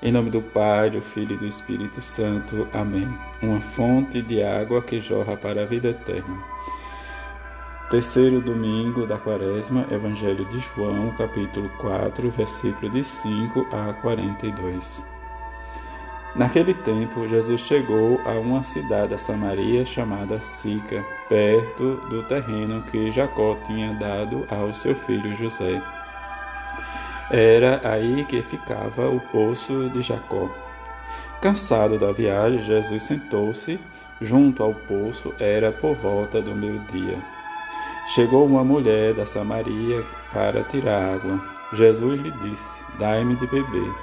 [0.00, 2.68] Em nome do Pai, do Filho e do Espírito Santo.
[2.72, 3.08] Amém.
[3.42, 6.38] Uma fonte de água que jorra para a vida eterna.
[7.90, 15.04] Terceiro domingo da Quaresma, Evangelho de João, capítulo 4, versículo de 5 a 42.
[16.36, 23.10] Naquele tempo, Jesus chegou a uma cidade da Samaria chamada Sica, perto do terreno que
[23.10, 25.82] Jacó tinha dado ao seu filho José.
[27.30, 30.48] Era aí que ficava o poço de Jacó.
[31.40, 33.78] Cansado da viagem, Jesus sentou-se
[34.20, 37.18] junto ao poço, era por volta do meio-dia.
[38.08, 40.02] Chegou uma mulher da Samaria
[40.32, 41.40] para tirar água.
[41.74, 43.94] Jesus lhe disse: Dai-me de beber.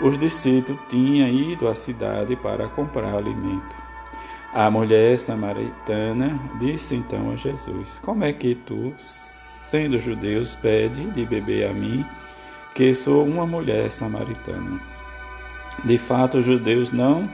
[0.00, 3.76] Os discípulos tinham ido à cidade para comprar alimento.
[4.52, 11.26] A mulher samaritana disse então a Jesus: Como é que tu, sendo judeus, pede de
[11.26, 12.06] beber a mim?
[12.76, 14.78] Que sou uma mulher samaritana.
[15.82, 17.28] De fato, os judeus não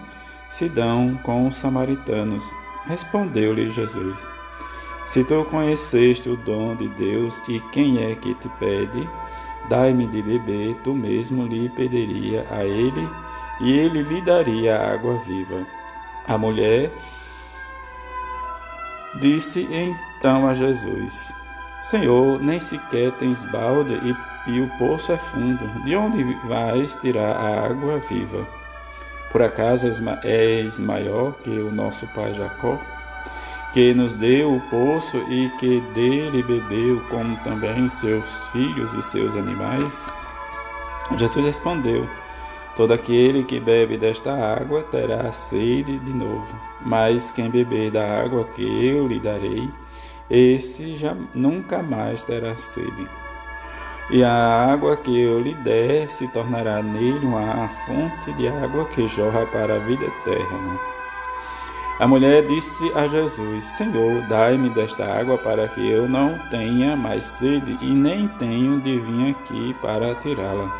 [0.48, 2.44] se dão com os samaritanos.
[2.86, 4.26] Respondeu-lhe Jesus:
[5.04, 9.08] Se tu conheceste o dom de Deus e quem é que te pede,
[9.68, 13.08] dai-me de beber, tu mesmo lhe pediria a ele,
[13.60, 15.66] e ele lhe daria água viva.
[16.24, 16.92] A mulher
[19.20, 21.34] disse então a Jesus:
[21.82, 25.66] Senhor, nem sequer tens balde e e o poço é fundo.
[25.84, 28.46] De onde vais tirar a água viva?
[29.30, 29.86] Por acaso
[30.24, 32.78] és maior que o nosso pai Jacó,
[33.72, 39.36] que nos deu o poço e que dele bebeu, como também seus filhos e seus
[39.36, 40.12] animais?
[41.16, 42.06] Jesus respondeu:
[42.76, 48.44] Todo aquele que bebe desta água terá sede de novo, mas quem beber da água
[48.44, 49.70] que eu lhe darei,
[50.30, 53.08] esse já nunca mais terá sede
[54.12, 59.08] e a água que eu lhe der se tornará nele uma fonte de água que
[59.08, 60.78] jorra para a vida eterna.
[61.98, 67.24] A mulher disse a Jesus: Senhor, dai-me desta água para que eu não tenha mais
[67.24, 70.70] sede e nem tenho de vir aqui para tirá-la.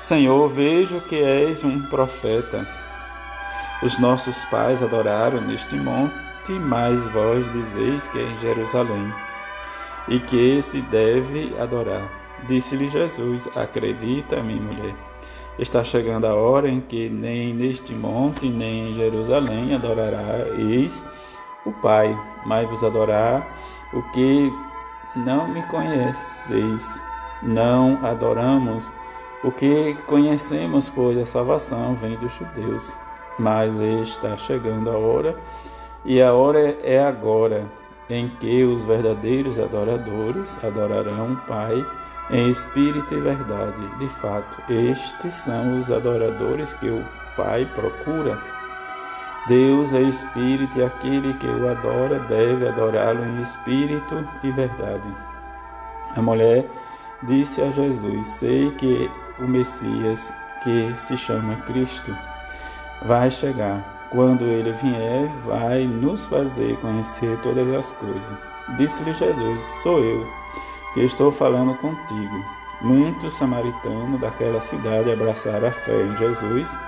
[0.00, 2.66] Senhor, vejo que és um profeta.
[3.82, 6.14] Os nossos pais adoraram neste monte,
[6.52, 9.12] mas vós dizeis que é em Jerusalém
[10.08, 12.08] e que se deve adorar.
[12.46, 14.94] Disse-lhe Jesus: Acredita-me, mulher.
[15.58, 21.04] Está chegando a hora em que nem neste monte, nem em Jerusalém adorareis
[21.64, 23.46] o Pai, mas vos adorar
[23.92, 24.52] o que
[25.16, 27.02] não me conheceis.
[27.42, 28.90] Não adoramos
[29.42, 32.98] o que conhecemos, pois a salvação vem dos judeus.
[33.38, 35.38] Mas está chegando a hora,
[36.06, 37.64] e a hora é agora
[38.08, 41.84] em que os verdadeiros adoradores adorarão o Pai
[42.30, 43.82] em espírito e verdade.
[43.98, 47.04] De fato, estes são os adoradores que o
[47.36, 48.38] Pai procura.
[49.48, 55.08] Deus é espírito e aquele que o adora deve adorá-lo em espírito e verdade.
[56.16, 56.64] A mulher
[57.24, 62.16] disse a Jesus: Sei que o Messias, que se chama Cristo,
[63.04, 68.34] vai chegar quando ele vier, vai nos fazer conhecer todas as coisas.
[68.76, 70.26] Disse-lhe Jesus: Sou eu
[70.94, 72.44] que estou falando contigo.
[72.80, 76.78] Muitos samaritanos daquela cidade abraçaram a fé em Jesus.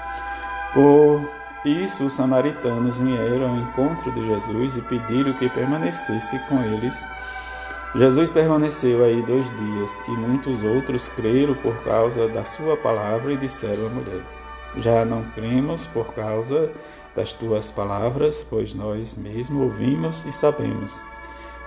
[0.75, 1.29] Por
[1.65, 7.05] isso, os samaritanos vieram ao encontro de Jesus e pediram que permanecesse com eles.
[7.95, 13.37] Jesus permaneceu aí dois dias e muitos outros creram por causa da sua palavra e
[13.37, 14.38] disseram à mulher:
[14.79, 16.73] Já não cremos por causa
[17.15, 21.03] das tuas palavras, pois nós mesmos ouvimos e sabemos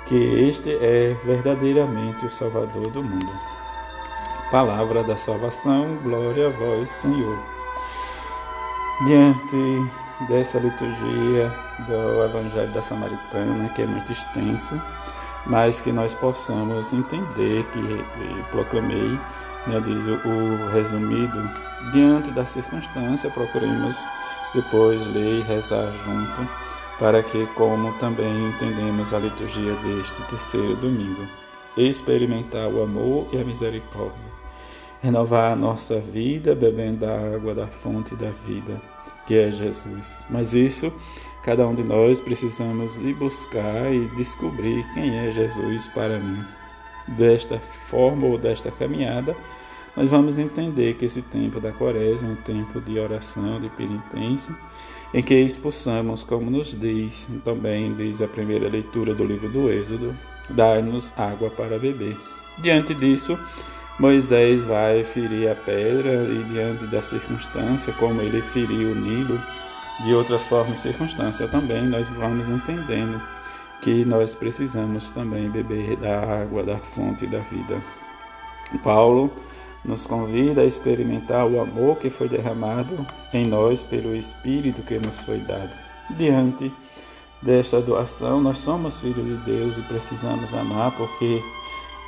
[0.06, 3.32] que este é verdadeiramente o Salvador do mundo.
[4.50, 7.38] Palavra da salvação, glória a vós, Senhor.
[9.06, 9.56] Diante
[10.28, 11.52] dessa liturgia
[11.88, 14.80] do Evangelho da Samaritana, que é muito extenso,
[15.46, 18.06] mas que nós possamos entender que
[18.52, 19.20] proclamei,
[19.68, 21.40] né, diz o, o resumido,
[21.92, 24.04] diante da circunstância, procuremos
[24.54, 26.50] depois ler e rezar junto,
[27.00, 31.28] para que, como também entendemos a liturgia deste terceiro domingo,
[31.78, 34.32] experimentar o amor e a misericórdia,
[35.02, 38.82] renovar a nossa vida bebendo a água da fonte da vida,
[39.26, 40.26] que é Jesus.
[40.30, 40.94] Mas isso,
[41.44, 46.61] cada um de nós precisamos ir buscar e descobrir quem é Jesus para mim.
[47.08, 49.36] Desta forma ou desta caminhada,
[49.96, 54.56] nós vamos entender que esse tempo da quaresma é um tempo de oração, de penitência,
[55.14, 60.16] em que expulsamos, como nos diz também diz a primeira leitura do livro do Êxodo,
[60.50, 62.18] dar-nos água para beber.
[62.60, 63.38] Diante disso,
[64.00, 69.42] Moisés vai ferir a pedra e diante da circunstância, como ele feriu o Nilo,
[70.04, 73.22] de outras formas e circunstâncias também, nós vamos entendendo
[73.82, 77.84] que nós precisamos também beber da água da fonte da vida.
[78.84, 79.32] Paulo
[79.84, 85.22] nos convida a experimentar o amor que foi derramado em nós pelo Espírito que nos
[85.24, 85.76] foi dado.
[86.12, 86.72] Diante
[87.42, 91.42] desta doação, nós somos filhos de Deus e precisamos amar, porque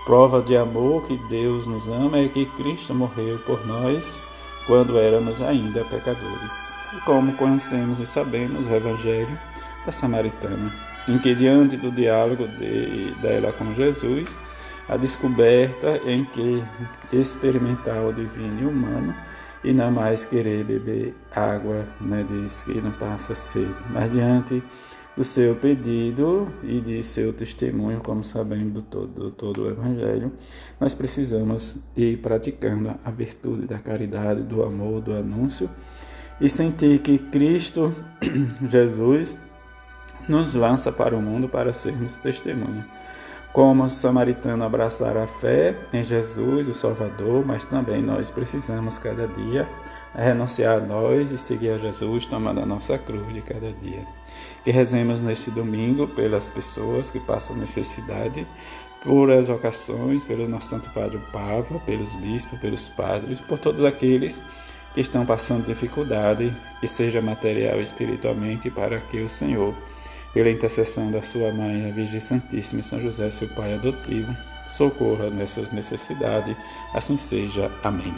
[0.05, 4.21] prova de amor que Deus nos ama é que Cristo morreu por nós
[4.67, 6.75] quando éramos ainda pecadores.
[7.05, 9.37] Como conhecemos e sabemos o Evangelho
[9.85, 14.37] da Samaritana, em que diante do diálogo de, dela com Jesus,
[14.87, 16.63] a descoberta em que
[17.11, 19.15] experimentar o divino e humano
[19.63, 24.61] e não mais querer beber água, né, diz que não passa sede, mas diante
[25.15, 30.33] do seu pedido e de seu testemunho, como sabemos do todo, do todo o Evangelho,
[30.79, 35.69] nós precisamos ir praticando a virtude da caridade, do amor, do anúncio
[36.41, 37.93] e sentir que Cristo
[38.67, 39.37] Jesus
[40.27, 42.87] nos lança para o mundo para sermos testemunha.
[43.51, 49.27] Como o samaritano abraçar a fé em Jesus, o Salvador, mas também nós precisamos cada
[49.27, 49.67] dia
[50.15, 54.05] renunciar a nós e seguir a Jesus, tomando a nossa cruz de cada dia.
[54.63, 58.47] Que rezemos neste domingo pelas pessoas que passam necessidade,
[59.03, 64.41] por as vocações, pelo nosso Santo Padre Papa, pelos bispos, pelos padres, por todos aqueles
[64.93, 69.75] que estão passando dificuldade, que seja material e espiritualmente, para que o Senhor
[70.33, 74.35] pela intercessão da sua mãe, a Virgem Santíssima e São José, seu pai adotivo,
[74.67, 76.55] socorra nessas necessidades.
[76.93, 77.71] Assim seja.
[77.83, 78.11] Amém.